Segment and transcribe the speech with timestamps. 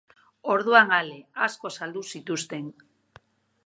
[0.53, 1.19] Orduan, ale
[1.49, 2.77] asko saldu zituzten.